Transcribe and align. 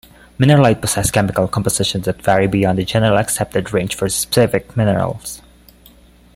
Mineraloids 0.39 0.81
possess 0.81 1.11
chemical 1.11 1.47
compositions 1.47 2.05
that 2.05 2.23
vary 2.23 2.47
beyond 2.47 2.79
the 2.79 2.83
generally 2.83 3.17
accepted 3.19 3.71
ranges 3.71 3.99
for 3.99 4.09
specific 4.09 4.75
minerals. 4.75 5.43